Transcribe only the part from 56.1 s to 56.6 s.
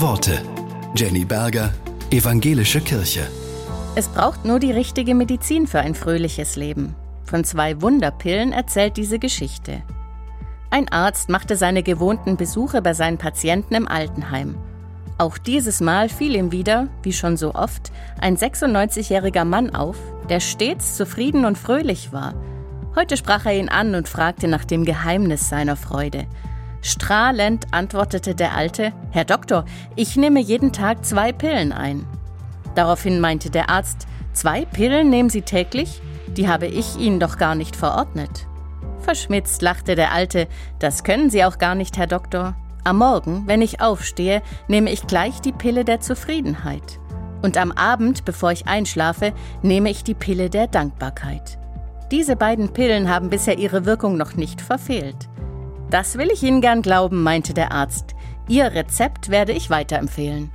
will ich Ihnen